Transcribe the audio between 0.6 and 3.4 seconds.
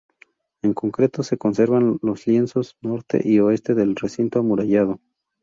En concreto se conservan los lienzos norte y